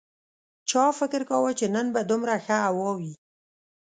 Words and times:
چا 0.69 0.83
فکر 0.99 1.21
کاوه 1.29 1.51
چې 1.59 1.65
نن 1.75 1.85
به 1.93 2.01
دومره 2.11 2.35
ښه 2.45 2.55
هوا 2.65 2.89
وي 2.99 3.13